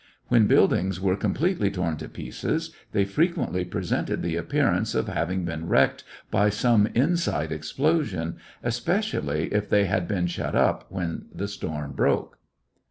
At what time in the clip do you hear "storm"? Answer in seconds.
11.47-11.91